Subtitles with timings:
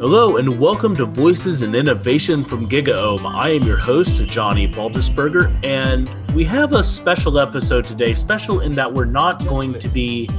[0.00, 3.34] Hello and welcome to Voices in Innovation from GigaOM.
[3.34, 8.14] I am your host, Johnny Baldersberger, and we have a special episode today.
[8.14, 10.30] Special in that we're not going to be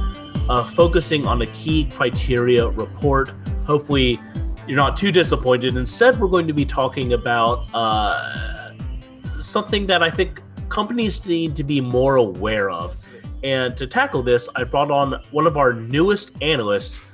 [0.48, 3.34] uh, focusing on a key criteria report.
[3.66, 4.18] Hopefully,
[4.66, 5.76] you're not too disappointed.
[5.76, 8.72] Instead, we're going to be talking about uh,
[9.40, 10.40] something that I think
[10.70, 12.96] companies need to be more aware of.
[13.44, 17.04] And to tackle this, I brought on one of our newest analysts.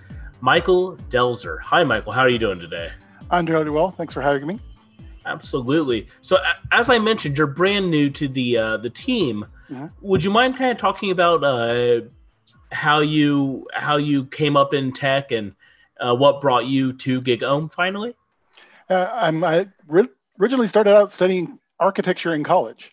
[0.41, 1.61] Michael Delzer.
[1.61, 2.13] Hi, Michael.
[2.13, 2.91] How are you doing today?
[3.31, 3.91] I'm doing really well.
[3.91, 4.59] Thanks for having me.
[5.25, 6.07] Absolutely.
[6.21, 6.39] So,
[6.71, 9.45] as I mentioned, you're brand new to the uh, the team.
[10.01, 12.03] Would you mind kind of talking about uh,
[12.71, 15.55] how you how you came up in tech and
[16.01, 18.15] uh, what brought you to GigaOM finally?
[18.89, 19.67] Uh, I'm, I
[20.39, 22.93] originally started out studying architecture in college.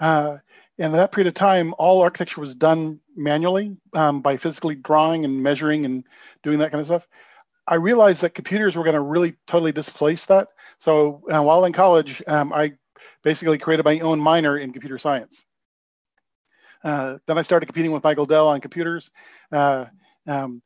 [0.00, 0.38] Uh,
[0.78, 5.24] and at that period of time, all architecture was done manually um, by physically drawing
[5.24, 6.04] and measuring and
[6.42, 7.06] doing that kind of stuff.
[7.66, 10.48] I realized that computers were going to really totally displace that.
[10.78, 12.72] So uh, while in college, um, I
[13.22, 15.44] basically created my own minor in computer science.
[16.82, 19.10] Uh, then I started competing with Michael Dell on computers.
[19.52, 19.86] Uh,
[20.26, 20.62] um,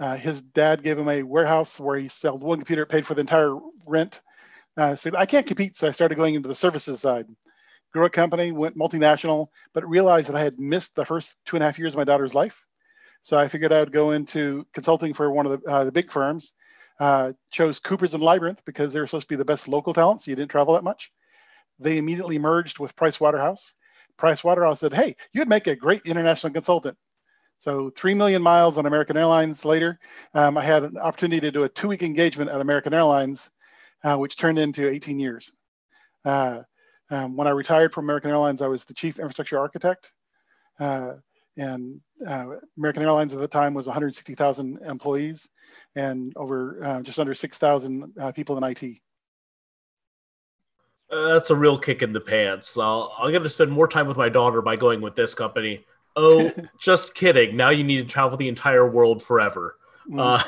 [0.00, 3.20] uh, his dad gave him a warehouse where he sold one computer, paid for the
[3.20, 4.22] entire rent.
[4.76, 7.28] Uh, so I can't compete, so I started going into the services side
[7.92, 11.62] grew a company, went multinational, but realized that I had missed the first two and
[11.62, 12.64] a half years of my daughter's life.
[13.22, 16.10] So I figured I would go into consulting for one of the, uh, the big
[16.10, 16.52] firms.
[16.98, 20.20] Uh, chose Coopers and Lybrand because they were supposed to be the best local talent,
[20.20, 21.10] so you didn't travel that much.
[21.78, 23.72] They immediately merged with Price Waterhouse.
[24.18, 26.98] Price Waterhouse said, "Hey, you'd make a great international consultant."
[27.56, 29.98] So three million miles on American Airlines later,
[30.34, 33.50] um, I had an opportunity to do a two-week engagement at American Airlines,
[34.04, 35.54] uh, which turned into 18 years.
[36.24, 36.62] Uh,
[37.10, 40.12] um, when I retired from American Airlines, I was the chief infrastructure architect.
[40.78, 41.14] Uh,
[41.56, 45.48] and uh, American Airlines at the time was 160,000 employees
[45.96, 48.98] and over uh, just under 6,000 uh, people in IT.
[51.10, 52.78] Uh, that's a real kick in the pants.
[52.78, 55.84] I'll, I'll get to spend more time with my daughter by going with this company.
[56.14, 57.56] Oh, just kidding.
[57.56, 59.76] Now you need to travel the entire world forever.
[60.08, 60.42] Mm.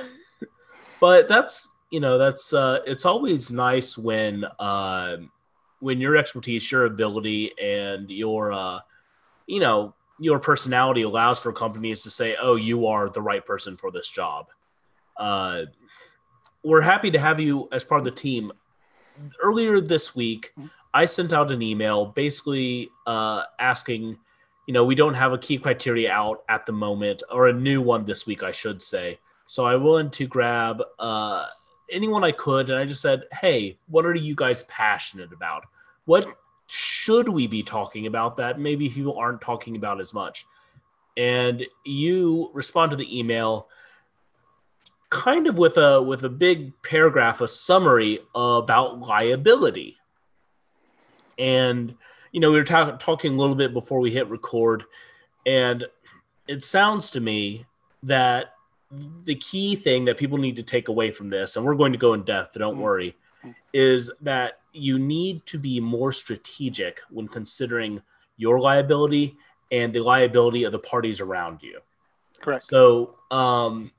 [1.01, 5.33] but that's, you know, that's, it's always nice when, um,
[5.83, 8.79] when your expertise, your ability, and your uh,
[9.47, 13.77] you know your personality allows for companies to say, "Oh, you are the right person
[13.77, 14.47] for this job."
[15.17, 15.63] Uh,
[16.63, 18.53] we're happy to have you as part of the team.
[19.43, 20.55] Earlier this week,
[20.95, 24.17] I sent out an email basically uh, asking,
[24.67, 27.83] you know, we don't have a key criteria out at the moment, or a new
[27.83, 29.19] one this week, I should say.
[29.47, 31.47] So I wanted to grab uh,
[31.93, 35.65] anyone I could, and I just said, "Hey, what are you guys passionate about?
[36.05, 36.27] What
[36.67, 40.47] should we be talking about that maybe people aren't talking about as much?"
[41.17, 43.69] And you respond to the email
[45.13, 49.99] kind of with a with a big paragraph, a summary about liability.
[51.39, 51.95] And
[52.33, 54.85] you know, we were ta- talking a little bit before we hit record,
[55.45, 55.85] and
[56.49, 57.67] it sounds to me
[58.03, 58.55] that
[59.25, 61.99] the key thing that people need to take away from this, and we're going to
[61.99, 62.83] go in depth, don't mm-hmm.
[62.83, 63.17] worry,
[63.73, 68.03] is that you need to be more strategic when considering
[68.37, 69.37] your liability
[69.71, 71.81] and the liability of the parties around you.
[72.41, 72.65] Correct.
[72.65, 73.91] So, um,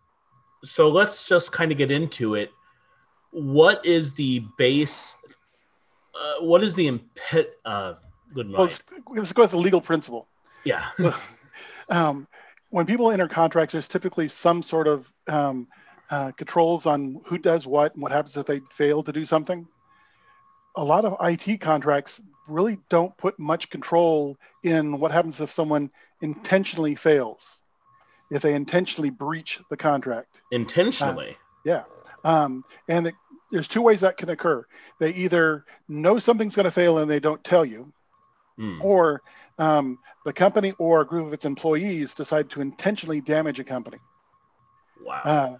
[0.63, 2.51] so let's just kind of get into it.
[3.31, 5.17] What is the base?
[6.13, 7.47] Uh, what is the impet?
[7.65, 7.95] Uh,
[8.33, 10.27] good well, let's, let's, go with the legal principle.
[10.63, 10.89] Yeah.
[11.89, 12.27] um,
[12.73, 15.67] when people enter contracts, there's typically some sort of um,
[16.09, 19.67] uh, controls on who does what and what happens if they fail to do something.
[20.75, 25.91] A lot of IT contracts really don't put much control in what happens if someone
[26.23, 27.61] intentionally fails,
[28.31, 30.41] if they intentionally breach the contract.
[30.51, 31.29] Intentionally?
[31.29, 31.83] Uh, yeah.
[32.23, 33.13] Um, and it,
[33.51, 34.65] there's two ways that can occur.
[34.99, 37.93] They either know something's going to fail and they don't tell you,
[38.57, 38.83] mm.
[38.83, 39.21] or
[39.57, 43.97] um, the company or a group of its employees decide to intentionally damage a company.
[45.03, 45.21] Wow.
[45.23, 45.55] Uh,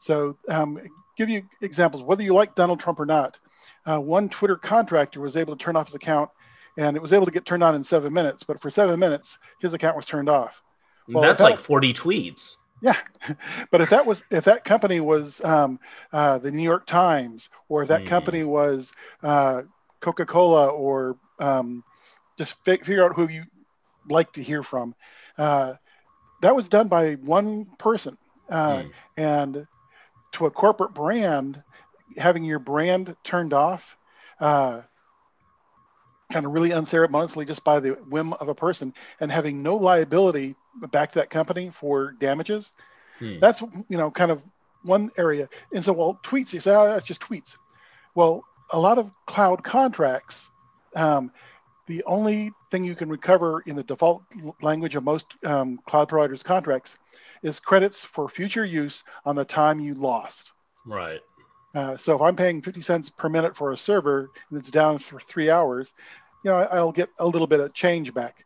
[0.00, 0.78] so, um,
[1.16, 2.02] give you examples.
[2.02, 3.38] Whether you like Donald Trump or not,
[3.86, 6.30] uh, one Twitter contractor was able to turn off his account,
[6.76, 8.42] and it was able to get turned on in seven minutes.
[8.42, 10.62] But for seven minutes, his account was turned off.
[11.08, 12.56] Well, That's like forty tweets.
[12.80, 12.96] Yeah,
[13.70, 15.80] but if that was if that company was um,
[16.12, 18.06] uh, the New York Times, or if that mm.
[18.06, 18.92] company was
[19.22, 19.62] uh,
[20.00, 21.82] Coca Cola, or um,
[22.38, 23.44] just figure out who you
[24.08, 24.94] like to hear from.
[25.36, 25.74] Uh,
[26.40, 28.16] that was done by one person,
[28.48, 28.90] uh, mm.
[29.16, 29.66] and
[30.32, 31.62] to a corporate brand,
[32.16, 33.96] having your brand turned off,
[34.40, 34.82] uh,
[36.32, 40.54] kind of really unceremoniously, just by the whim of a person, and having no liability
[40.92, 42.72] back to that company for damages.
[43.20, 43.40] Mm.
[43.40, 44.42] That's you know kind of
[44.82, 45.48] one area.
[45.72, 47.56] And so, well, tweets, you say, oh, that's just tweets.
[48.14, 50.50] Well, a lot of cloud contracts,
[50.94, 51.32] um,
[51.88, 54.22] the only thing you can recover in the default
[54.62, 56.98] language of most um, cloud providers' contracts
[57.42, 60.52] is credits for future use on the time you lost.
[60.86, 61.20] Right.
[61.74, 64.98] Uh, so if I'm paying 50 cents per minute for a server and it's down
[64.98, 65.92] for three hours,
[66.44, 68.44] you know, I'll get a little bit of change back.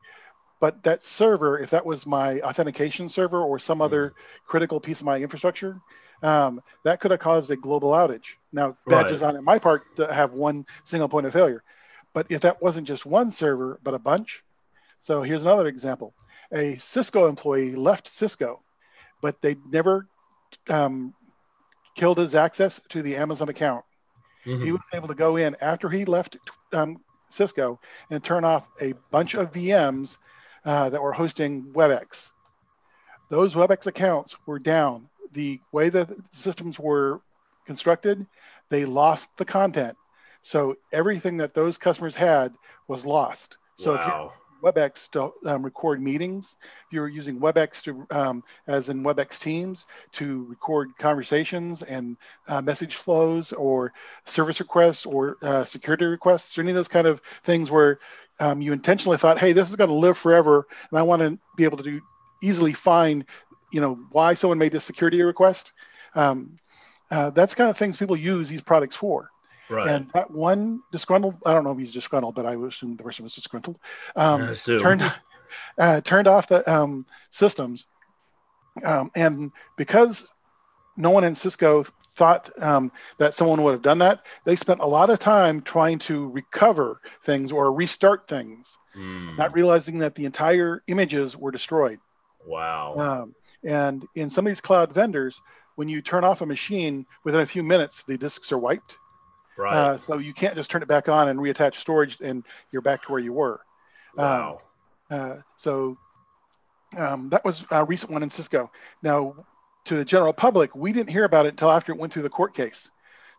[0.60, 3.84] But that server, if that was my authentication server or some mm.
[3.84, 4.14] other
[4.46, 5.80] critical piece of my infrastructure,
[6.22, 8.36] um, that could have caused a global outage.
[8.52, 9.08] Now, bad right.
[9.08, 11.64] design on my part to have one single point of failure.
[12.12, 14.42] But if that wasn't just one server, but a bunch,
[15.00, 16.14] so here's another example.
[16.52, 18.60] A Cisco employee left Cisco,
[19.20, 20.06] but they never
[20.68, 21.14] um,
[21.94, 23.84] killed his access to the Amazon account.
[24.44, 24.62] Mm-hmm.
[24.62, 26.36] He was able to go in after he left
[26.72, 27.00] um,
[27.30, 27.80] Cisco
[28.10, 30.18] and turn off a bunch of VMs
[30.64, 32.30] uh, that were hosting WebEx.
[33.30, 35.08] Those WebEx accounts were down.
[35.32, 37.22] The way the systems were
[37.64, 38.26] constructed,
[38.68, 39.96] they lost the content.
[40.42, 42.52] So everything that those customers had
[42.88, 43.58] was lost.
[43.76, 44.32] So wow.
[44.62, 46.56] WebEx to um, record meetings.
[46.86, 52.16] If you're using WebEx to, um, as in WebEx Teams, to record conversations and
[52.48, 53.92] uh, message flows or
[54.24, 57.98] service requests or uh, security requests or any of those kind of things where
[58.38, 61.38] um, you intentionally thought, hey, this is going to live forever, and I want to
[61.56, 62.00] be able to do,
[62.42, 63.26] easily find,
[63.72, 65.72] you know, why someone made this security request.
[66.14, 66.56] Um,
[67.10, 69.31] uh, that's kind of things people use these products for.
[69.72, 69.88] Right.
[69.88, 73.24] And that one disgruntled, I don't know if he's disgruntled, but I assume the person
[73.24, 73.78] was disgruntled,
[74.16, 75.02] um, turned,
[75.78, 77.86] uh, turned off the um, systems.
[78.84, 80.30] Um, and because
[80.96, 81.84] no one in Cisco
[82.14, 85.98] thought um, that someone would have done that, they spent a lot of time trying
[86.00, 89.36] to recover things or restart things, mm.
[89.36, 91.98] not realizing that the entire images were destroyed.
[92.46, 92.94] Wow.
[92.96, 93.34] Um,
[93.64, 95.40] and in some of these cloud vendors,
[95.76, 98.98] when you turn off a machine, within a few minutes, the disks are wiped.
[99.56, 99.74] Right.
[99.74, 103.02] Uh, so you can't just turn it back on and reattach storage and you're back
[103.04, 103.60] to where you were.
[104.16, 104.60] Wow.
[105.10, 105.98] Um, uh, so
[106.96, 108.70] um, that was a recent one in Cisco.
[109.02, 109.34] Now,
[109.84, 112.30] to the general public, we didn't hear about it until after it went through the
[112.30, 112.90] court case.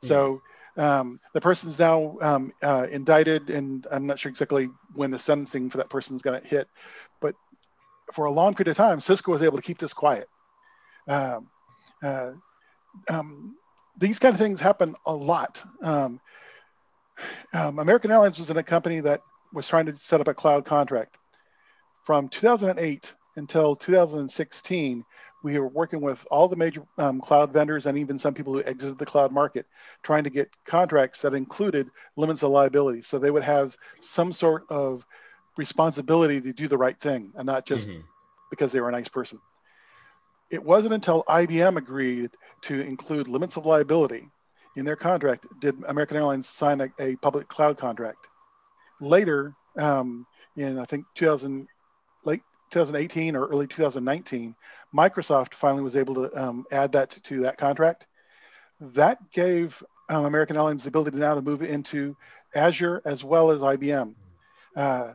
[0.01, 0.07] Hmm.
[0.07, 0.41] So
[0.77, 5.69] um, the person's now um, uh, indicted, and I'm not sure exactly when the sentencing
[5.69, 6.67] for that person is going to hit.
[7.21, 7.35] But
[8.11, 10.27] for a long period of time, Cisco was able to keep this quiet.
[11.07, 11.49] Um,
[12.01, 12.31] uh,
[13.09, 13.55] um,
[13.97, 15.63] these kind of things happen a lot.
[15.81, 16.19] Um,
[17.53, 19.21] um, American Airlines was in a company that
[19.53, 21.17] was trying to set up a cloud contract.
[22.03, 25.05] From 2008 until 2016,
[25.43, 28.63] we were working with all the major um, cloud vendors and even some people who
[28.63, 29.67] exited the cloud market,
[30.01, 33.01] trying to get contracts that included limits of liability.
[33.01, 35.05] So they would have some sort of
[35.57, 38.01] responsibility to do the right thing and not just mm-hmm.
[38.49, 39.39] because they were a nice person.
[40.49, 42.31] It wasn't until IBM agreed
[42.63, 44.27] to include limits of liability
[44.75, 48.27] in their contract did American Airlines sign a, a public cloud contract.
[48.99, 50.25] Later, um,
[50.55, 51.67] in I think 2000,
[52.25, 54.55] late 2018 or early 2019,
[54.95, 58.05] Microsoft finally was able to um, add that to, to, that contract.
[58.79, 62.15] That gave um, American Airlines the ability now to move into
[62.55, 64.13] Azure as well as IBM.
[64.75, 65.13] Uh,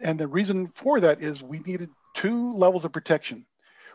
[0.00, 3.46] and the reason for that is we needed two levels of protection.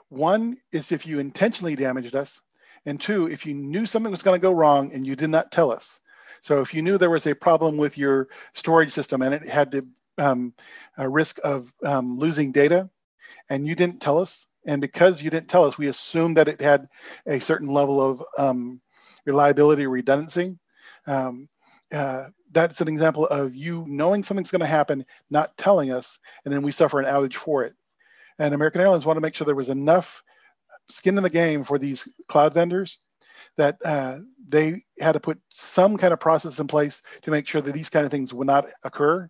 [0.10, 2.42] One is if you intentionally damaged us,
[2.86, 5.52] and two, if you knew something was going to go wrong and you did not
[5.52, 6.00] tell us.
[6.42, 9.72] So if you knew there was a problem with your storage system and it had
[9.72, 9.88] the
[10.18, 10.54] um,
[10.98, 12.90] risk of um, losing data,
[13.50, 16.62] and you didn't tell us, and because you didn't tell us, we assumed that it
[16.62, 16.88] had
[17.26, 18.82] a certain level of um,
[19.26, 20.58] reliability or redundancy.
[21.08, 21.50] Um,
[21.92, 26.54] uh, that's an example of you knowing something's going to happen, not telling us, and
[26.54, 27.74] then we suffer an outage for it.
[28.40, 30.24] And American Airlines wanted to make sure there was enough
[30.90, 33.00] skin in the game for these cloud vendors
[33.58, 37.62] that uh, they had to put some kind of process in place to make sure
[37.62, 39.30] that these kind of things would not occur.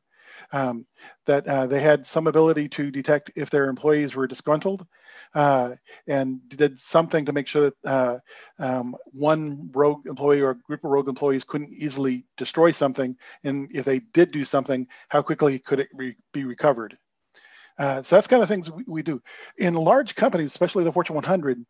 [0.53, 0.85] Um,
[1.25, 4.85] that uh, they had some ability to detect if their employees were disgruntled
[5.33, 5.75] uh,
[6.07, 8.19] and did something to make sure that uh,
[8.57, 13.17] um, one rogue employee or group of rogue employees couldn't easily destroy something.
[13.43, 16.97] And if they did do something, how quickly could it re- be recovered?
[17.79, 19.21] Uh, so that's kind of things we, we, do.
[19.57, 21.65] In large companies, especially the Fortune 100,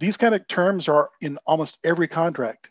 [0.00, 2.70] these kind of terms are in almost every contract.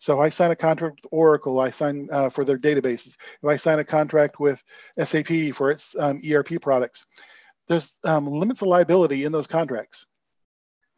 [0.00, 3.14] So I sign a contract with Oracle, I sign uh, for their databases.
[3.42, 4.62] If I sign a contract with
[5.02, 7.06] SAP for its um, ERP products,
[7.68, 10.04] there's um, limits of liability in those contracts.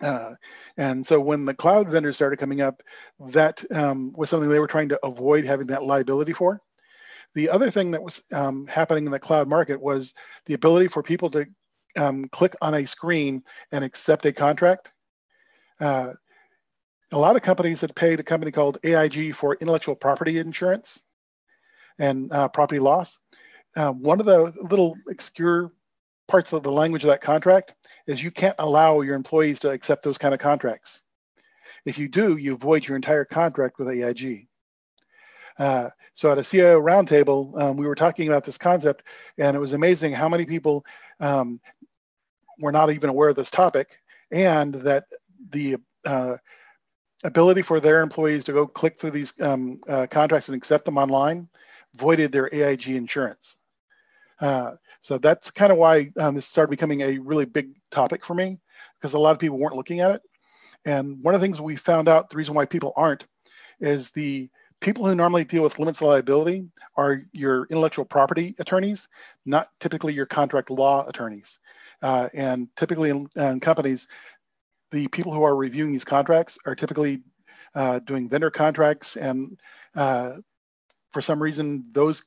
[0.00, 0.35] Uh,
[0.76, 2.82] and so when the cloud vendors started coming up,
[3.20, 6.61] that um, was something they were trying to avoid having that liability for.
[7.35, 10.14] The other thing that was um, happening in the cloud market was
[10.47, 11.47] the ability for people to
[11.97, 13.42] um, click on a screen
[13.73, 14.92] and accept a contract.
[15.80, 16.12] Uh,
[17.12, 21.02] a lot of companies had paid a company called AIG for intellectual property insurance
[21.99, 23.18] and uh, property loss.
[23.76, 25.73] Uh, one of the little obscure
[26.26, 27.75] parts of the language of that contract
[28.06, 31.02] is you can't allow your employees to accept those kind of contracts.
[31.85, 34.48] If you do, you void your entire contract with AIG.
[35.58, 39.02] Uh, so at a CIO roundtable, um, we were talking about this concept,
[39.38, 40.84] and it was amazing how many people
[41.20, 41.60] um,
[42.58, 43.98] were not even aware of this topic,
[44.30, 45.04] and that
[45.50, 46.36] the uh,
[47.24, 50.98] ability for their employees to go click through these um, uh, contracts and accept them
[50.98, 51.48] online
[51.94, 53.58] voided their AIG insurance.
[54.40, 58.34] Uh, so that's kind of why um, this started becoming a really big topic for
[58.34, 58.58] me
[58.94, 60.22] because a lot of people weren't looking at it.
[60.84, 63.26] And one of the things we found out, the reason why people aren't,
[63.80, 64.48] is the
[64.80, 66.66] people who normally deal with limits of liability
[66.97, 69.08] are your intellectual property attorneys,
[69.44, 71.58] not typically your contract law attorneys.
[72.02, 74.06] Uh, and typically in, in, companies,
[74.92, 77.23] the people who are reviewing these contracts are typically
[77.75, 79.16] uh, doing vendor contracts.
[79.16, 79.58] And
[79.97, 80.37] uh,
[81.12, 82.25] for some reason, those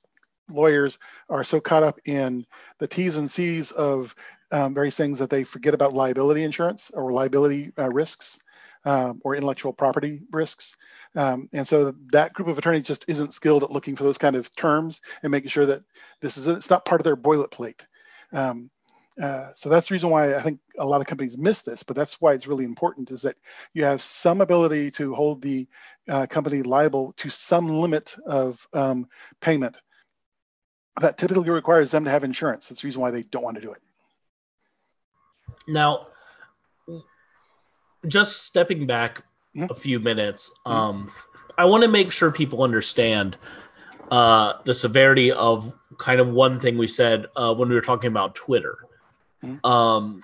[0.50, 2.46] lawyers are so caught up in
[2.80, 4.14] the T's and C's of
[4.52, 8.40] um, various things that they forget about liability insurance or liability uh, risks
[8.86, 10.76] um, or intellectual property risks.
[11.16, 14.36] Um, and so that group of attorneys just isn't skilled at looking for those kind
[14.36, 15.84] of terms and making sure that
[16.22, 17.82] this is it's not part of their boilerplate.
[18.32, 18.70] Um,
[19.22, 21.96] uh, so that's the reason why I think a lot of companies miss this, but
[21.96, 23.36] that's why it's really important is that
[23.74, 25.68] you have some ability to hold the
[26.10, 29.08] uh, company liable to some limit of um,
[29.42, 29.78] payment
[31.02, 32.70] that typically requires them to have insurance.
[32.70, 33.82] That's the reason why they don't want to do it.
[35.68, 36.08] Now,
[38.08, 39.22] just stepping back
[39.56, 39.72] mm-hmm.
[39.72, 41.12] a few minutes, um,
[41.58, 43.38] I want to make sure people understand
[44.10, 48.10] uh, the severity of kind of one thing we said uh, when we were talking
[48.10, 48.78] about Twitter.
[49.44, 49.66] Mm-hmm.
[49.66, 50.22] Um,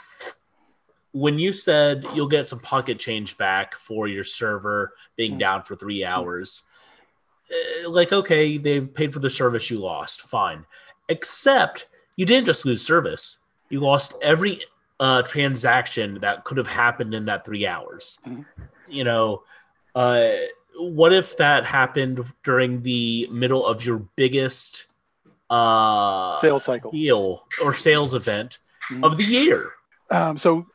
[1.12, 5.40] when you said you'll get some pocket change back for your server being mm-hmm.
[5.40, 6.64] down for three hours,
[7.52, 10.66] uh, like okay, they paid for the service you lost, fine.
[11.10, 14.62] Except you didn't just lose service; you lost every
[15.00, 18.20] uh, transaction that could have happened in that three hours.
[18.26, 18.42] Mm-hmm.
[18.88, 19.44] You know,
[19.96, 20.32] uh,
[20.78, 24.86] what if that happened during the middle of your biggest
[25.50, 28.60] uh, sales cycle deal or sales event
[28.92, 29.04] mm-hmm.
[29.04, 29.72] of the year?
[30.10, 30.66] Um, so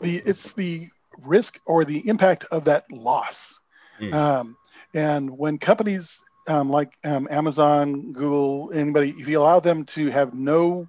[0.00, 0.88] the it's the
[1.22, 3.60] risk or the impact of that loss.
[4.00, 4.12] Mm.
[4.12, 4.56] Um,
[4.92, 10.34] and when companies um, like um, Amazon, Google, anybody, if you allow them to have
[10.34, 10.86] no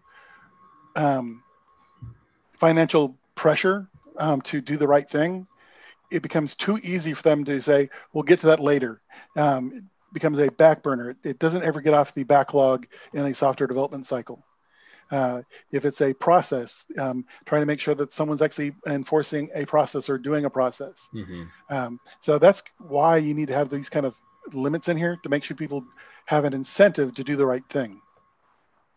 [0.95, 1.43] um,
[2.65, 5.45] financial pressure um, to do the right thing,
[6.11, 9.01] it becomes too easy for them to say, we'll get to that later.
[9.37, 11.15] Um, it becomes a back burner.
[11.23, 14.43] It doesn't ever get off the backlog in a software development cycle.
[15.11, 19.63] Uh, if it's a process, um, trying to make sure that someone's actually enforcing a
[19.65, 21.07] process or doing a process.
[21.13, 21.43] Mm-hmm.
[21.69, 24.19] Um, so that's why you need to have these kind of
[24.53, 25.85] limits in here to make sure people
[26.25, 28.01] have an incentive to do the right thing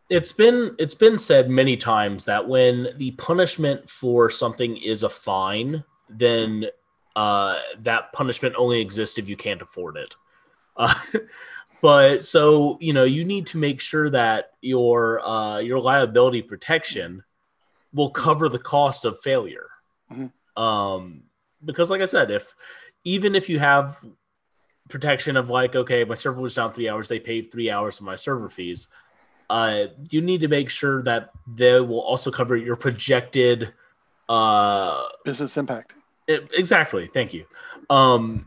[0.08, 5.08] it's been it's been said many times that when the punishment for something is a
[5.08, 6.66] fine, then
[7.14, 10.16] uh, that punishment only exists if you can't afford it.
[10.76, 10.94] Uh,
[11.82, 17.22] but so you know you need to make sure that your uh, your liability protection
[17.92, 19.68] will cover the cost of failure.
[20.10, 20.62] Mm-hmm.
[20.62, 21.24] Um,
[21.64, 22.54] because like I said, if
[23.04, 24.02] even if you have
[24.88, 28.06] protection of like, okay, my server was down three hours, they paid three hours of
[28.06, 28.88] my server fees
[29.50, 33.72] uh, you need to make sure that they will also cover your projected
[34.28, 35.94] uh, business impact.
[36.26, 37.08] It, exactly.
[37.12, 37.46] Thank you.
[37.88, 38.46] Um,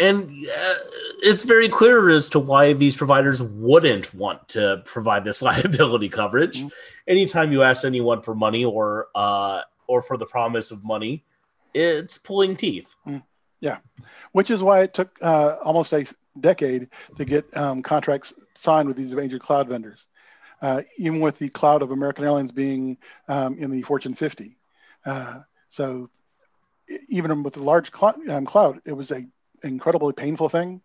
[0.00, 0.74] and uh,
[1.22, 6.58] it's very clear as to why these providers wouldn't want to provide this liability coverage.
[6.60, 6.68] Mm-hmm.
[7.06, 11.24] Anytime you ask anyone for money or uh, or for the promise of money,
[11.74, 12.94] it's pulling teeth.
[13.06, 13.22] Mm,
[13.60, 13.78] yeah,
[14.32, 16.06] which is why it took uh, almost a
[16.40, 20.08] decade to get um, contracts signed with these major cloud vendors,
[20.62, 24.56] uh, even with the cloud of American Airlines being um, in the Fortune 50.
[25.04, 26.10] Uh, so
[27.08, 29.30] even with the large cl- um, cloud, it was an
[29.62, 30.80] incredibly painful thing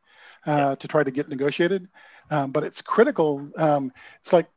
[0.45, 0.75] uh, yeah.
[0.75, 1.87] to try to get negotiated.
[2.31, 3.49] Um, but it's critical.
[3.55, 4.47] Um, it's like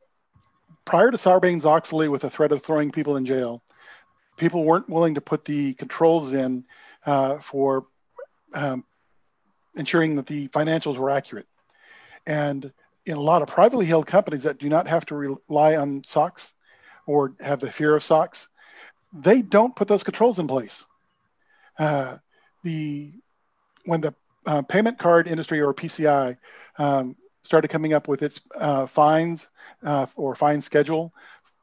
[0.85, 3.63] prior to Sarbanes-Oxley with the threat of throwing people in jail,
[4.37, 6.65] people weren't willing to put the controls in
[7.05, 7.87] uh, for
[8.55, 8.85] um,
[9.79, 11.47] ensuring that the financials were accurate.
[12.27, 12.73] And
[13.07, 16.53] in a lot of privately held companies that do not have to rely on SOX
[17.07, 18.49] or have the fear of SOX,
[19.13, 20.85] they don't put those controls in place.
[21.79, 22.19] Uh,
[22.65, 23.13] the
[23.85, 26.37] when the uh, payment card industry or PCI
[26.79, 29.47] um, started coming up with its uh, fines
[29.83, 31.15] uh, or fine schedule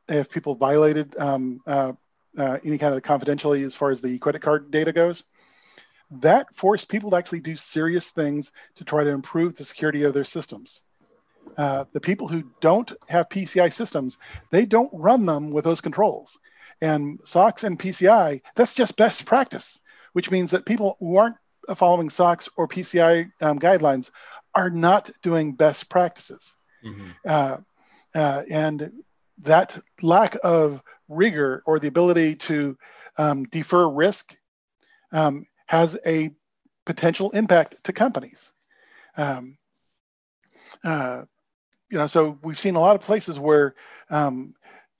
[0.07, 1.93] if people violated um, uh,
[2.37, 5.23] uh, any kind of confidentiality as far as the credit card data goes,
[6.11, 10.13] that forced people to actually do serious things to try to improve the security of
[10.13, 10.83] their systems.
[11.57, 14.17] Uh, the people who don't have PCI systems,
[14.51, 16.39] they don't run them with those controls.
[16.81, 19.81] And SOX and PCI, that's just best practice,
[20.13, 21.37] which means that people who aren't
[21.75, 24.11] following SOX or PCI um, guidelines
[24.53, 26.55] are not doing best practices.
[26.83, 27.09] Mm-hmm.
[27.25, 27.57] Uh,
[28.13, 28.91] uh, and
[29.43, 32.77] that lack of rigor or the ability to
[33.17, 34.35] um, defer risk
[35.11, 36.31] um, has a
[36.85, 38.51] potential impact to companies.
[39.17, 39.57] Um,
[40.83, 41.25] uh,
[41.89, 43.75] you know, so we've seen a lot of places where
[44.09, 44.55] um,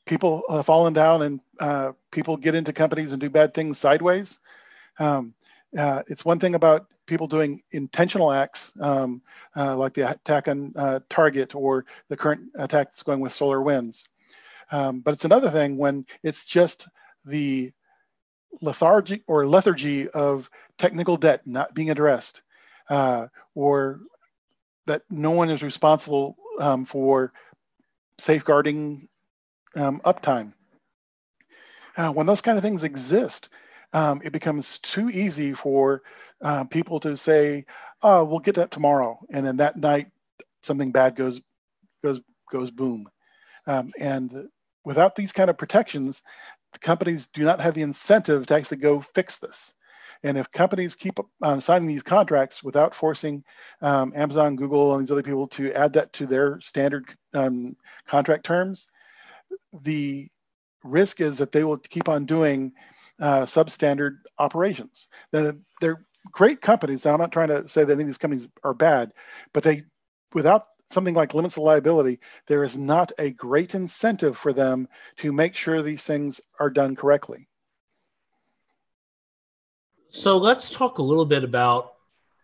[0.05, 4.39] people have fallen down and uh, people get into companies and do bad things sideways.
[4.99, 5.33] Um,
[5.77, 9.21] uh, it's one thing about people doing intentional acts um,
[9.55, 14.05] uh, like the attack on uh, Target or the current attack that's going with SolarWinds.
[14.71, 16.87] Um, but it's another thing when it's just
[17.25, 17.71] the
[18.61, 22.41] lethargy or lethargy of technical debt not being addressed,
[22.89, 24.01] uh, or
[24.87, 27.33] that no one is responsible um, for
[28.19, 29.07] safeguarding
[29.75, 30.53] um, uptime.
[31.97, 33.49] Uh, when those kind of things exist,
[33.93, 36.03] um, it becomes too easy for
[36.41, 37.65] uh, people to say,
[38.01, 40.11] "Oh, we'll get that tomorrow," and then that night
[40.63, 41.41] something bad goes
[42.03, 42.19] goes
[42.51, 43.07] goes boom.
[43.67, 44.49] Um, and
[44.83, 46.21] without these kind of protections,
[46.79, 49.73] companies do not have the incentive to actually go fix this.
[50.23, 53.43] And if companies keep um, signing these contracts without forcing
[53.81, 57.75] um, Amazon, Google, and these other people to add that to their standard um,
[58.07, 58.87] contract terms,
[59.83, 60.27] the
[60.83, 62.71] risk is that they will keep on doing
[63.19, 65.09] uh, substandard operations.
[65.31, 67.05] They're, they're great companies.
[67.05, 69.11] I'm not trying to say that any of these companies are bad,
[69.53, 69.83] but they,
[70.33, 74.87] without something like limits of liability, there is not a great incentive for them
[75.17, 77.47] to make sure these things are done correctly.
[80.09, 81.95] So let's talk a little bit about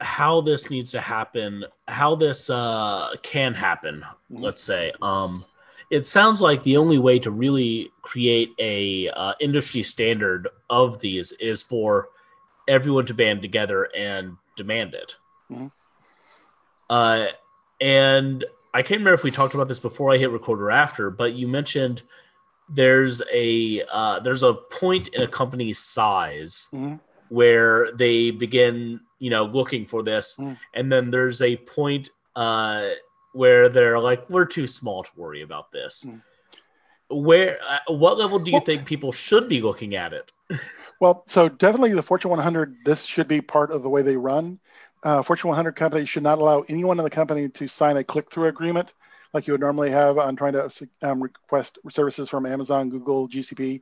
[0.01, 4.04] how this needs to happen, how this uh, can happen.
[4.32, 4.43] Mm-hmm.
[4.43, 5.45] Let's say, um,
[5.91, 11.34] it sounds like the only way to really create a uh, industry standard of these
[11.34, 12.10] is for
[12.67, 15.15] everyone to band together and demand it.
[15.51, 15.67] Mm-hmm.
[16.89, 17.27] Uh,
[17.82, 21.10] and I can't remember if we talked about this before I hit record or after,
[21.10, 22.04] but you mentioned
[22.70, 26.96] there's a uh, there's a point in a company's size mm-hmm.
[27.30, 30.54] where they begin, you know, looking for this, mm-hmm.
[30.74, 32.89] and then there's a point uh,
[33.34, 36.06] where they're like, we're too small to worry about this.
[36.08, 36.20] Mm-hmm.
[37.13, 40.32] Where, uh, what level do you well, think people should be looking at it?
[41.02, 42.78] well, so definitely the Fortune 100.
[42.86, 44.60] This should be part of the way they run
[45.03, 48.45] uh, Fortune 100 companies should not allow anyone in the company to sign a click-through
[48.45, 48.93] agreement
[49.33, 50.69] like you would normally have on trying to
[51.01, 53.81] um, request services from Amazon, Google, GCP.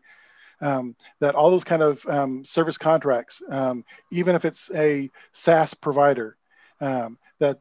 [0.61, 5.73] Um, that all those kind of um, service contracts, um, even if it's a SaaS
[5.73, 6.35] provider,
[6.81, 7.59] um, that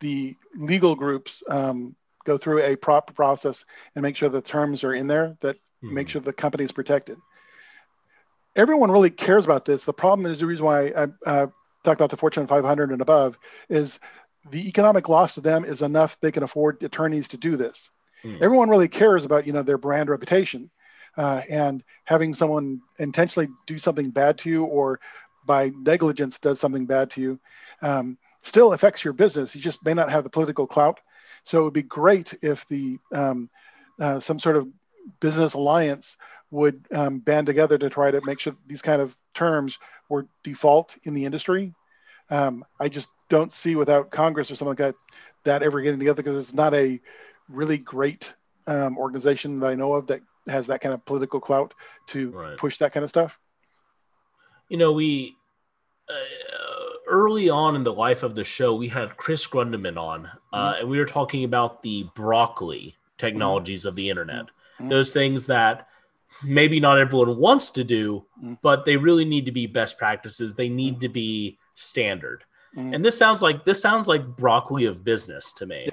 [0.00, 4.92] the legal groups um, go through a proper process and make sure the terms are
[4.92, 5.94] in there that mm-hmm.
[5.94, 7.16] make sure the company is protected.
[8.54, 9.86] Everyone really cares about this.
[9.86, 11.46] The problem is the reason why I, uh,
[11.86, 13.98] talk about the Fortune 500 and above, is
[14.50, 17.90] the economic loss to them is enough they can afford attorneys to do this.
[18.22, 18.36] Hmm.
[18.40, 20.70] Everyone really cares about you know their brand reputation,
[21.16, 25.00] uh, and having someone intentionally do something bad to you or
[25.46, 27.40] by negligence does something bad to you
[27.82, 29.54] um, still affects your business.
[29.54, 31.00] You just may not have the political clout.
[31.44, 33.48] So it would be great if the um,
[34.00, 34.68] uh, some sort of
[35.20, 36.16] business alliance
[36.50, 40.96] would um, band together to try to make sure these kind of terms were default
[41.04, 41.74] in the industry.
[42.30, 44.94] Um, I just don't see without Congress or something like that
[45.44, 47.00] that ever getting together because it's not a
[47.48, 48.34] really great
[48.66, 51.74] um, organization that I know of that has that kind of political clout
[52.08, 52.58] to right.
[52.58, 53.38] push that kind of stuff.
[54.68, 55.36] You know, we
[56.08, 56.14] uh,
[57.06, 60.80] early on in the life of the show, we had Chris Grundemann on, uh, mm-hmm.
[60.80, 63.88] and we were talking about the broccoli technologies mm-hmm.
[63.88, 64.46] of the internet.
[64.46, 64.88] Mm-hmm.
[64.88, 65.88] Those things that
[66.44, 68.58] maybe not everyone wants to do, mm.
[68.62, 70.54] but they really need to be best practices.
[70.54, 71.00] They need mm.
[71.00, 72.44] to be standard.
[72.76, 72.94] Mm.
[72.94, 75.88] And this sounds like this sounds like broccoli of business to me.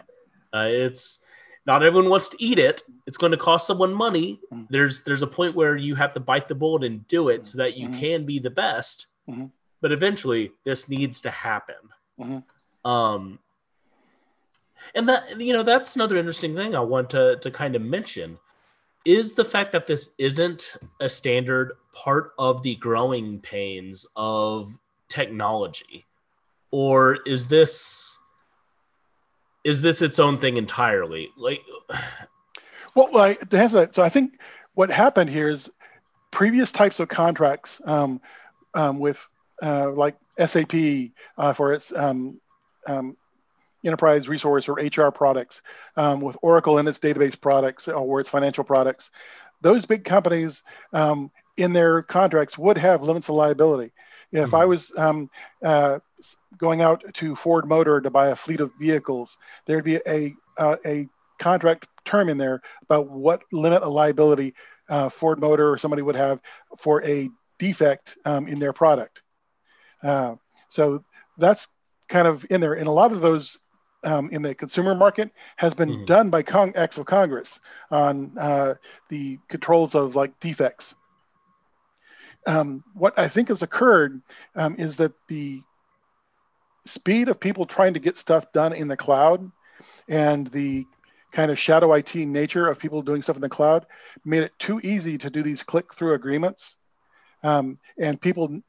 [0.53, 1.23] Uh, it's
[1.65, 2.83] not everyone wants to eat it.
[3.07, 4.39] It's going to cost someone money.
[4.69, 7.57] There's there's a point where you have to bite the bullet and do it so
[7.59, 7.99] that you mm-hmm.
[7.99, 9.07] can be the best.
[9.29, 9.45] Mm-hmm.
[9.81, 11.75] But eventually, this needs to happen.
[12.19, 12.89] Mm-hmm.
[12.89, 13.39] Um,
[14.93, 18.37] and that you know that's another interesting thing I want to to kind of mention
[19.05, 24.77] is the fact that this isn't a standard part of the growing pains of
[25.09, 26.05] technology?
[26.71, 28.17] Or is this
[29.63, 31.29] is this its own thing entirely?
[31.37, 31.61] Like
[32.95, 34.39] well I, to answer that so i think
[34.75, 35.71] what happened here is
[36.31, 38.19] previous types of contracts um,
[38.73, 39.25] um, with
[39.61, 40.73] uh, like SAP
[41.37, 42.41] uh, for its um,
[42.87, 43.15] um,
[43.83, 45.61] enterprise resource or HR products,
[45.97, 49.11] um, with Oracle and its database products or its financial products.
[49.61, 53.93] Those big companies um, in their contracts would have limits of liability.
[54.31, 54.55] If mm-hmm.
[54.55, 55.29] I was um,
[55.63, 55.99] uh,
[56.57, 60.77] going out to Ford Motor to buy a fleet of vehicles, there'd be a uh,
[60.85, 61.07] a
[61.39, 64.53] contract term in there about what limit of liability
[64.89, 66.39] uh, Ford Motor or somebody would have
[66.77, 69.21] for a defect um, in their product.
[70.01, 70.35] Uh,
[70.69, 71.03] so
[71.37, 71.67] that's
[72.09, 72.73] kind of in there.
[72.73, 73.57] And a lot of those
[74.03, 76.05] um, in the consumer market has been mm-hmm.
[76.05, 77.59] done by Cong- acts of Congress
[77.91, 78.75] on uh,
[79.09, 80.95] the controls of like defects.
[82.45, 84.21] Um, what I think has occurred
[84.55, 85.61] um, is that the
[86.85, 89.49] speed of people trying to get stuff done in the cloud
[90.09, 90.85] and the
[91.31, 93.85] kind of shadow IT nature of people doing stuff in the cloud
[94.25, 96.75] made it too easy to do these click through agreements.
[97.43, 98.61] Um, and people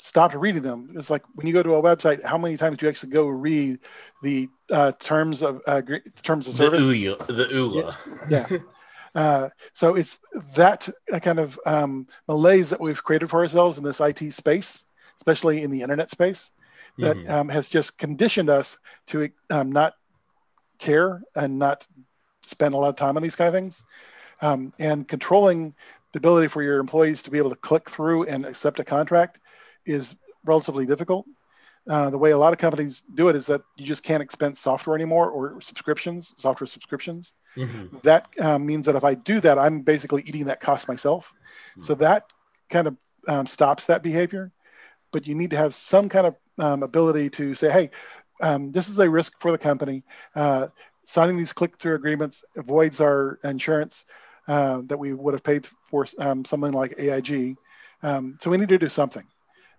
[0.00, 0.90] stopped reading them.
[0.94, 3.26] It's like when you go to a website, how many times do you actually go
[3.26, 3.80] read
[4.22, 5.82] the uh, terms of uh,
[6.22, 6.80] terms of service?
[6.80, 7.26] The EULA.
[7.26, 7.96] The EULA.
[8.30, 8.46] Yeah.
[8.50, 8.58] yeah.
[9.14, 10.20] Uh, so it's
[10.54, 10.86] that
[11.22, 14.84] kind of um, malaise that we've created for ourselves in this IT space,
[15.16, 16.52] especially in the internet space,
[16.98, 17.30] that mm-hmm.
[17.30, 19.94] um, has just conditioned us to um, not
[20.78, 21.88] care and not
[22.44, 23.82] spend a lot of time on these kind of things.
[24.40, 25.74] Um, and controlling
[26.12, 29.40] the ability for your employees to be able to click through and accept a contract
[29.88, 31.26] is relatively difficult.
[31.88, 34.60] Uh, the way a lot of companies do it is that you just can't expense
[34.60, 37.32] software anymore or subscriptions, software subscriptions.
[37.56, 37.96] Mm-hmm.
[38.02, 41.32] That um, means that if I do that, I'm basically eating that cost myself.
[41.72, 41.82] Mm-hmm.
[41.82, 42.30] So that
[42.68, 42.96] kind of
[43.26, 44.52] um, stops that behavior.
[45.12, 47.90] But you need to have some kind of um, ability to say, hey,
[48.42, 50.04] um, this is a risk for the company.
[50.34, 50.68] Uh,
[51.04, 54.04] signing these click-through agreements avoids our insurance
[54.46, 57.56] uh, that we would have paid for um, something like AIG.
[58.02, 59.24] Um, so we need to do something.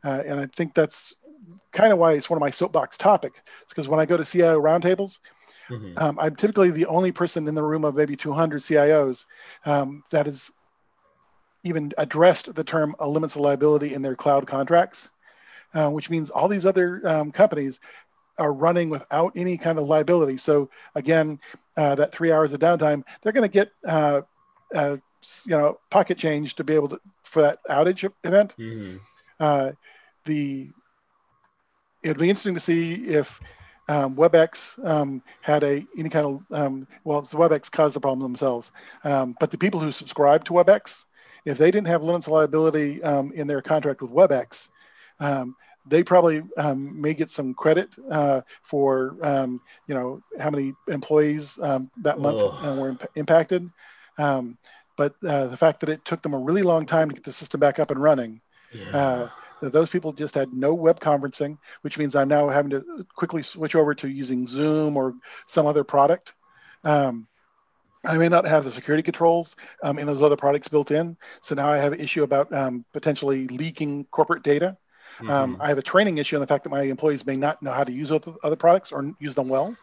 [0.03, 1.15] Uh, and I think that's
[1.71, 3.41] kind of why it's one of my soapbox topics.
[3.69, 5.19] because when I go to CIO roundtables,
[5.69, 5.97] mm-hmm.
[5.97, 9.25] um, I'm typically the only person in the room of maybe 200 CIOs
[9.65, 10.51] um, that has
[11.63, 15.09] even addressed the term limits of liability in their cloud contracts,
[15.73, 17.79] uh, which means all these other um, companies
[18.37, 20.37] are running without any kind of liability.
[20.37, 21.39] So again,
[21.75, 24.21] uh, that three hours of downtime, they're going to get uh,
[24.73, 24.97] uh,
[25.45, 28.55] you know pocket change to be able to for that outage event.
[28.57, 28.97] Mm-hmm.
[29.39, 29.71] Uh,
[30.25, 30.69] the
[32.03, 33.39] it'd be interesting to see if
[33.87, 38.21] um, WebEx um, had a any kind of um, well, the WebEx caused the problem
[38.21, 38.71] themselves,
[39.03, 41.05] um, but the people who subscribe to WebEx,
[41.45, 44.67] if they didn't have limits of liability um, in their contract with WebEx,
[45.19, 45.55] um,
[45.87, 46.43] they probably
[46.75, 49.15] may get some credit uh, for
[49.87, 53.69] you know how many employees that month uh, were imp- impacted.
[54.17, 57.31] but uh, the fact that it took them a really long time to get the
[57.31, 58.41] system back up and running.
[58.71, 58.97] Yeah.
[58.97, 59.29] Uh,
[59.61, 63.75] those people just had no web conferencing, which means I'm now having to quickly switch
[63.75, 65.15] over to using Zoom or
[65.47, 66.33] some other product.
[66.83, 67.27] Um,
[68.05, 71.17] I may not have the security controls um, in those other products built in.
[71.41, 74.77] So now I have an issue about um, potentially leaking corporate data.
[75.19, 75.61] Um, mm-hmm.
[75.61, 77.83] I have a training issue on the fact that my employees may not know how
[77.83, 79.75] to use other products or use them well.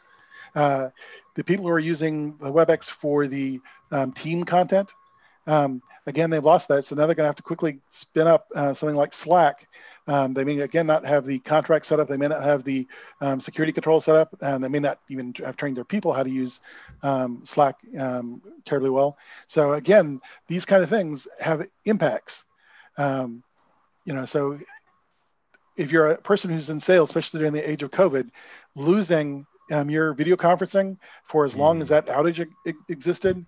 [0.54, 0.88] Uh,
[1.34, 4.94] the people who are using the WebEx for the um, team content,
[5.46, 6.84] um, again, they've lost that.
[6.84, 9.68] So now they're going to have to quickly spin up uh, something like Slack.
[10.08, 12.08] Um, they may again not have the contract set up.
[12.08, 12.86] They may not have the
[13.20, 16.22] um, security control set up, and they may not even have trained their people how
[16.22, 16.60] to use
[17.02, 19.18] um, Slack um, terribly well.
[19.48, 22.44] So again, these kind of things have impacts.
[22.96, 23.42] Um,
[24.04, 24.58] you know, so
[25.76, 28.30] if you're a person who's in sales, especially during the age of COVID,
[28.76, 31.90] losing um, your video conferencing for as long as mm.
[31.90, 32.48] that outage
[32.88, 33.44] existed,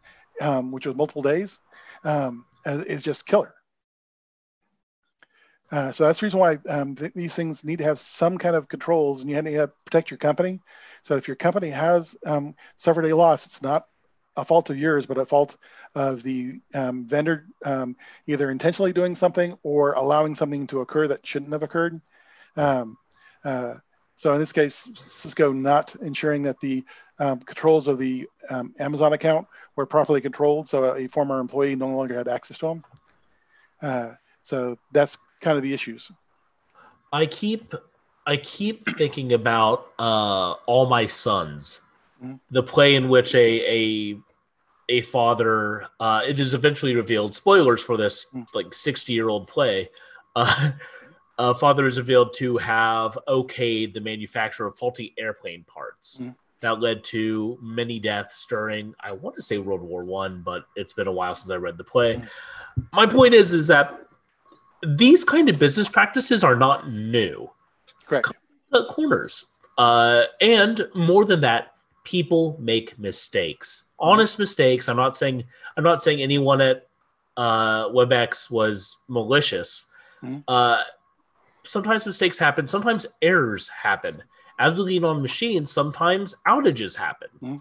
[0.71, 1.61] which was multiple days,
[2.05, 3.55] um, is just killer.
[5.71, 8.57] Uh, so that's the reason why um, th- these things need to have some kind
[8.57, 10.61] of controls, and you need to protect your company.
[11.03, 13.87] So if your company has um, suffered a loss, it's not
[14.37, 15.57] a fault of yours, but a fault
[15.95, 21.27] of the um, vendor um, either intentionally doing something or allowing something to occur that
[21.27, 22.01] shouldn't have occurred.
[22.57, 22.97] Um,
[23.45, 23.75] uh,
[24.19, 26.85] so in this case, Cisco not ensuring that the
[27.21, 31.87] um, controls of the um, Amazon account were properly controlled, so a former employee no
[31.87, 32.83] longer had access to them.
[33.81, 36.11] Uh, so that's kind of the issues.
[37.13, 37.77] I keep
[38.27, 41.81] I keep thinking about uh, all my sons,
[42.21, 42.39] mm-hmm.
[42.51, 44.19] the play in which a a
[44.89, 48.43] a father uh, it is eventually revealed spoilers for this mm-hmm.
[48.53, 49.91] like 60 year old play
[51.39, 56.81] uh, father is revealed to have okayed the manufacture of faulty airplane parts mm-hmm that
[56.81, 61.07] led to many deaths during I want to say World War One, but it's been
[61.07, 62.21] a while since I read the play.
[62.93, 64.07] My point is is that
[64.87, 67.51] these kind of business practices are not new.
[68.07, 68.33] Correct.
[68.91, 69.47] corners.
[69.77, 71.75] Uh, and more than that,
[72.05, 74.89] people make mistakes, honest mistakes.
[74.89, 75.45] I'm not saying
[75.77, 76.89] I'm not saying anyone at
[77.37, 79.87] uh, WebEx was malicious.
[80.23, 80.41] Mm-hmm.
[80.49, 80.83] Uh,
[81.69, 82.67] sometimes mistakes happen.
[82.67, 84.23] Sometimes errors happen.
[84.59, 87.29] As we lean on machines, sometimes outages happen.
[87.43, 87.57] Mm-hmm.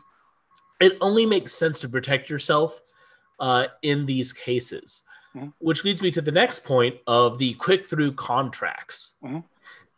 [0.79, 2.79] It only makes sense to protect yourself
[3.39, 5.03] uh, in these cases,
[5.35, 5.49] mm-hmm.
[5.59, 9.15] which leads me to the next point of the click through contracts.
[9.23, 9.39] Mm-hmm.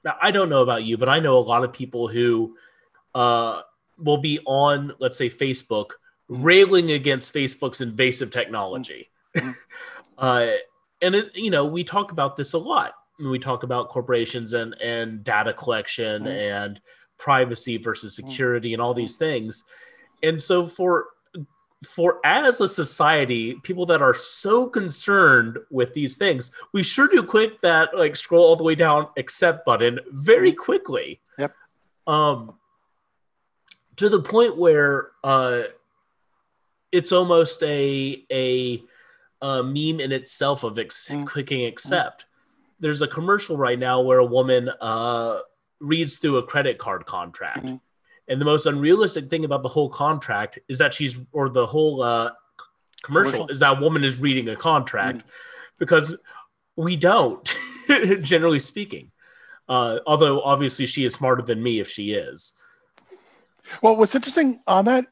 [0.03, 2.57] Now, I don't know about you, but I know a lot of people who
[3.13, 3.61] uh,
[3.97, 5.91] will be on, let's say, Facebook,
[6.29, 6.41] mm-hmm.
[6.41, 9.09] railing against Facebook's invasive technology.
[9.37, 9.51] Mm-hmm.
[10.17, 10.47] uh,
[11.01, 12.93] and it, you know, we talk about this a lot.
[13.19, 16.31] When we talk about corporations and and data collection mm-hmm.
[16.31, 16.81] and
[17.17, 18.29] privacy versus mm-hmm.
[18.29, 19.65] security and all these things.
[20.23, 21.07] And so for
[21.85, 27.23] for as a society, people that are so concerned with these things, we sure do
[27.23, 30.59] click that like scroll all the way down accept button very mm-hmm.
[30.59, 31.21] quickly.
[31.37, 31.53] Yep.
[32.07, 32.55] Um,
[33.95, 35.63] to the point where uh,
[36.91, 38.81] it's almost a a,
[39.41, 41.25] a meme in itself of ex- mm.
[41.25, 42.25] clicking accept.
[42.79, 45.39] There's a commercial right now where a woman uh,
[45.79, 47.65] reads through a credit card contract.
[47.65, 47.75] Mm-hmm
[48.29, 52.03] and the most unrealistic thing about the whole contract is that she's, or the whole
[52.03, 52.31] uh,
[53.03, 55.23] commercial, commercial, is that woman is reading a contract mm.
[55.79, 56.15] because
[56.75, 57.53] we don't,
[58.21, 59.11] generally speaking.
[59.67, 62.53] Uh, although obviously she is smarter than me if she is.
[63.81, 65.07] Well, what's interesting on that,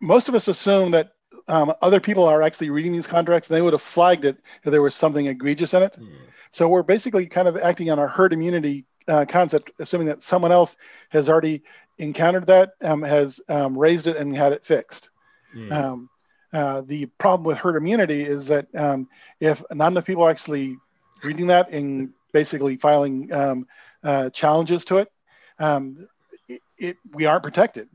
[0.00, 1.12] most of us assume that
[1.48, 4.70] um, other people are actually reading these contracts and they would have flagged it if
[4.70, 5.96] there was something egregious in it.
[5.98, 6.08] Mm.
[6.50, 10.52] So we're basically kind of acting on our herd immunity uh, concept, assuming that someone
[10.52, 10.76] else
[11.10, 11.62] has already
[11.98, 15.10] encountered that, um, has um, raised it, and had it fixed.
[15.54, 15.72] Mm.
[15.72, 16.10] Um,
[16.52, 19.08] uh, the problem with herd immunity is that um,
[19.40, 20.76] if not enough people are actually
[21.22, 23.66] reading that and basically filing um,
[24.02, 25.10] uh, challenges to it,
[25.58, 26.06] um,
[26.48, 27.88] it, it, we aren't protected.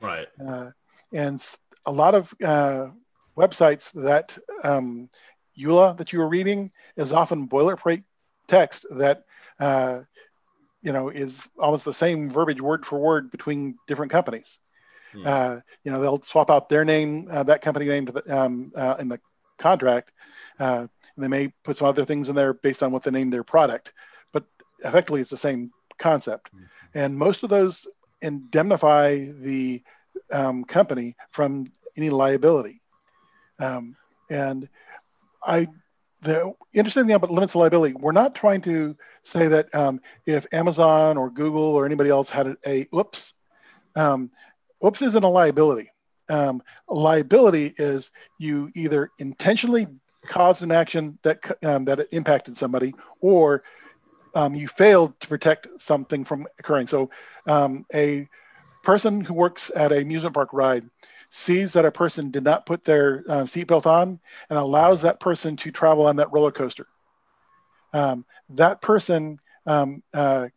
[0.00, 0.26] right.
[0.44, 0.70] Uh,
[1.12, 1.40] and
[1.86, 2.88] a lot of uh,
[3.36, 4.36] websites that
[5.58, 8.04] EULA that you were reading is often boilerplate
[8.46, 9.24] text that
[9.58, 10.02] uh,
[10.82, 14.58] you know, is almost the same verbiage word for word between different companies.
[15.12, 15.22] Hmm.
[15.26, 18.72] Uh, you know, they'll swap out their name, uh, that company name, to the, um,
[18.74, 19.20] uh, in the
[19.58, 20.12] contract,
[20.58, 23.30] uh, and they may put some other things in there based on what they name
[23.30, 23.92] their product.
[24.32, 24.44] But
[24.84, 26.50] effectively, it's the same concept.
[26.50, 26.64] Hmm.
[26.94, 27.86] And most of those
[28.22, 29.82] indemnify the
[30.32, 31.66] um, company from
[31.96, 32.80] any liability.
[33.58, 33.96] Um,
[34.30, 34.68] and
[35.44, 35.68] I
[36.22, 40.46] the interesting thing about limits of liability, we're not trying to say that um, if
[40.52, 43.32] Amazon or Google or anybody else had a, a oops,
[43.96, 44.30] um,
[44.84, 45.90] oops isn't a liability.
[46.28, 49.86] Um, liability is you either intentionally
[50.26, 53.64] caused an action that um, that impacted somebody, or
[54.54, 56.86] you failed to protect something from occurring.
[56.86, 57.10] So,
[57.94, 58.28] a
[58.82, 60.88] person who works at a amusement park ride
[61.30, 65.56] sees that a person did not put their uh, seatbelt on and allows that person
[65.56, 66.86] to travel on that roller coaster.
[67.92, 70.48] Um, that person um, uh,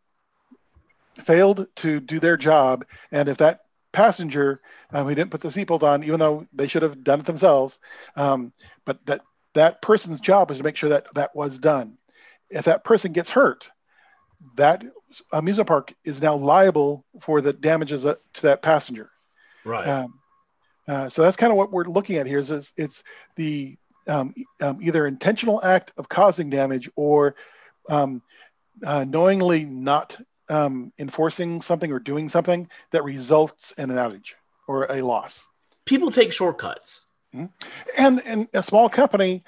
[1.22, 5.84] failed to do their job, and if that passenger um, who didn't put the seatbelt
[5.84, 7.80] on, even though they should have done it themselves,
[8.16, 8.52] um,
[8.86, 9.22] but that
[9.54, 11.98] that person's job was to make sure that that was done.
[12.50, 13.72] If that person gets hurt,
[14.56, 14.84] that
[15.32, 19.10] amusement park is now liable for the damages to that passenger.
[19.66, 19.88] Right.
[19.88, 20.20] Um,
[20.88, 22.40] uh, so that's kind of what we're looking at here.
[22.40, 23.04] Is it's, it's
[23.36, 27.36] the um, um, either intentional act of causing damage or
[27.90, 28.22] um,
[28.86, 34.34] uh, knowingly not um, enforcing something or doing something that results in an outage
[34.68, 35.46] or a loss.
[35.86, 37.08] People take shortcuts.
[37.34, 37.46] Mm-hmm.
[37.98, 39.44] And in a small company,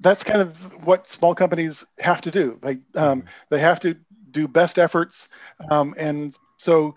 [0.00, 2.58] that's kind of what small companies have to do.
[2.62, 3.28] They um, mm-hmm.
[3.50, 3.96] they have to
[4.34, 5.30] do best efforts,
[5.70, 6.94] um, and so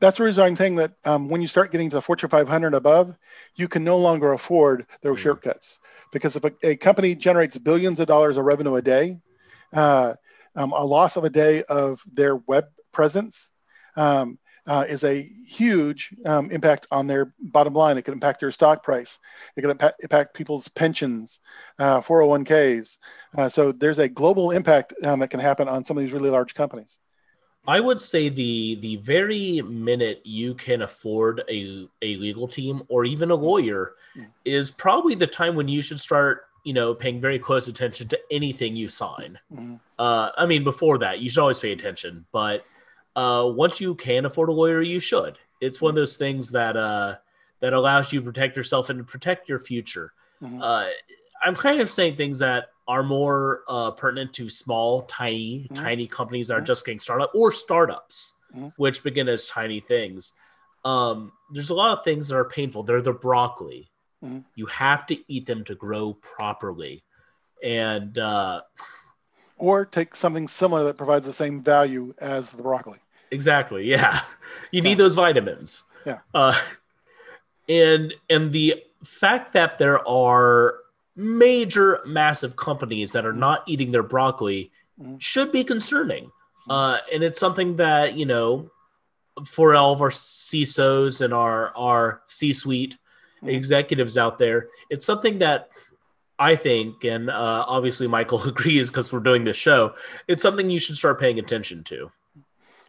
[0.00, 2.74] that's the reason I'm saying that um, when you start getting to the Fortune 500
[2.74, 3.16] above,
[3.56, 5.80] you can no longer afford those mm shortcuts.
[6.12, 9.18] Because if a, a, company generates billions of dollars of revenue a day,
[9.72, 10.14] uh,
[10.56, 13.50] um, a loss of a day of their web presence
[13.96, 17.98] um, uh, is a huge um, impact on their bottom line.
[17.98, 19.18] It could impact their stock price.
[19.56, 21.40] It could impact, impact people's pensions,
[21.78, 22.98] uh, 401ks.
[23.36, 26.30] Uh, so there's a global impact um, that can happen on some of these really
[26.30, 26.98] large companies.
[27.66, 33.04] I would say the the very minute you can afford a, a legal team or
[33.04, 34.26] even a lawyer mm.
[34.44, 38.18] is probably the time when you should start, you know, paying very close attention to
[38.30, 39.38] anything you sign.
[39.52, 39.78] Mm.
[39.98, 42.64] Uh, I mean, before that, you should always pay attention, but
[43.16, 45.38] uh, once you can afford a lawyer, you should.
[45.60, 47.16] It's one of those things that uh,
[47.60, 50.12] that allows you to protect yourself and to protect your future.
[50.42, 50.62] Mm-hmm.
[50.62, 50.86] Uh,
[51.44, 55.74] I'm kind of saying things that are more uh, pertinent to small, tiny, Mhm.
[55.76, 56.66] tiny companies that are Mhm.
[56.66, 58.72] just getting started or startups, Mhm.
[58.76, 60.32] which begin as tiny things.
[60.84, 62.82] Um, there's a lot of things that are painful.
[62.82, 63.90] They're the broccoli.
[64.24, 64.44] Mhm.
[64.54, 67.04] You have to eat them to grow properly.
[67.62, 68.62] And uh,
[69.60, 72.98] Or take something similar that provides the same value as the broccoli.
[73.30, 74.22] exactly, yeah,
[74.72, 75.04] you need Yeah.
[75.04, 75.84] those vitamins.
[76.04, 76.18] Yeah.
[76.34, 76.58] Uh,
[77.68, 80.76] and and the fact that there are
[81.14, 83.36] major, massive companies that are Mhm.
[83.38, 85.20] not eating their broccoli Mhm.
[85.20, 86.32] should be concerning.
[86.68, 88.70] Uh, and it's something that you know,
[89.46, 92.96] for all of our CISOs and our our C-suite
[93.42, 93.52] Mhm.
[93.54, 95.68] executives out there, it's something that
[96.40, 99.94] I think, and uh, obviously Michael agrees because we're doing this show.
[100.26, 102.10] It's something you should start paying attention to.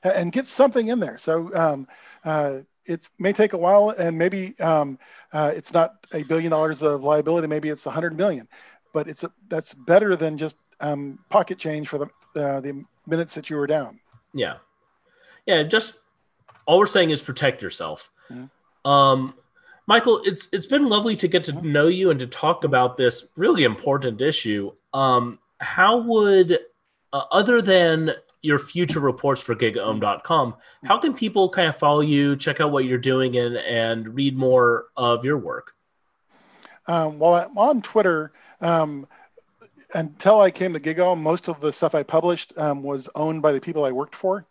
[0.03, 1.19] And get something in there.
[1.19, 1.87] So um,
[2.23, 4.97] uh, it may take a while, and maybe um,
[5.31, 7.45] uh, it's not a billion dollars of liability.
[7.47, 8.47] Maybe it's a hundred million,
[8.93, 13.35] but it's a, that's better than just um, pocket change for the uh, the minutes
[13.35, 13.99] that you were down.
[14.33, 14.55] Yeah.
[15.45, 15.99] Yeah, just
[16.65, 18.09] all we're saying is protect yourself.
[18.31, 18.49] Mhm.
[18.85, 19.35] Um
[19.87, 21.63] Michael, it's it's been lovely to get to Mhm.
[21.63, 24.71] know you and to talk about this really important issue.
[24.93, 26.59] Um how would
[27.13, 32.35] uh, other than your future reports for gigaom.com, how can people kind of follow you,
[32.35, 35.73] check out what you're doing and and read more of your work?
[36.87, 39.07] Um, while I'm on Twitter, um,
[39.93, 43.51] until I came to GigaOM, most of the stuff I published um, was owned by
[43.51, 44.45] the people I worked for.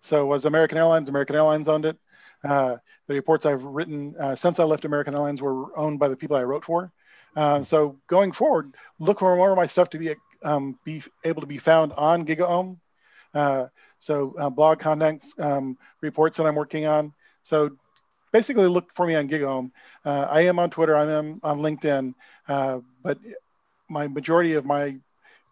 [0.00, 1.08] So it was American Airlines.
[1.08, 1.96] American Airlines owned it.
[2.44, 6.16] Uh, the reports I've written uh, since I left American Airlines were owned by the
[6.16, 6.92] people I wrote for.
[7.36, 11.40] Um, so going forward, look for more of my stuff to be um, be able
[11.40, 12.78] to be found on GigaOM.
[13.34, 13.66] Uh,
[13.98, 17.12] so blog contents, um, reports that I'm working on.
[17.42, 17.76] So
[18.32, 19.70] basically, look for me on GigaOM.
[20.04, 20.96] Uh, I am on Twitter.
[20.96, 22.14] I am on LinkedIn,
[22.48, 23.18] uh, but
[23.88, 24.96] my majority of my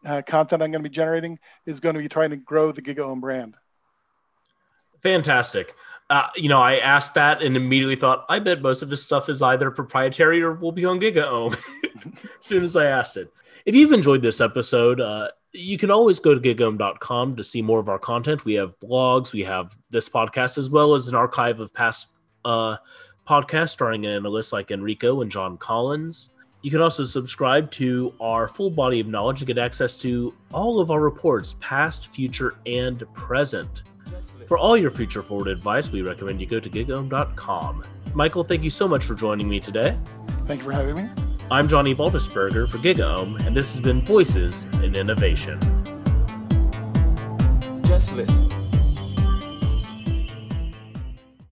[0.04, 2.82] uh, content I'm going to be generating is going to be trying to grow the
[2.82, 3.56] GigaOM brand.
[5.06, 5.76] Fantastic.
[6.10, 9.28] Uh, you know, I asked that and immediately thought, I bet most of this stuff
[9.28, 11.56] is either proprietary or will be on GigaOM
[12.04, 13.32] as soon as I asked it.
[13.64, 17.78] If you've enjoyed this episode, uh, you can always go to gigaom.com to see more
[17.78, 18.44] of our content.
[18.44, 22.08] We have blogs, we have this podcast, as well as an archive of past
[22.44, 22.78] uh,
[23.28, 26.30] podcasts starring analysts like Enrico and John Collins.
[26.62, 30.80] You can also subscribe to our full body of knowledge and get access to all
[30.80, 33.84] of our reports, past, future, and present.
[34.46, 37.84] For all your future forward advice, we recommend you go to gigaom.com.
[38.14, 39.98] Michael, thank you so much for joining me today.
[40.46, 41.10] Thank you for having me.
[41.50, 45.60] I'm Johnny Baldisberger for GigaOM, and this has been Voices in Innovation.
[47.84, 48.65] Just listen.